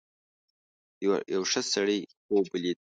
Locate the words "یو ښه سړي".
1.33-1.99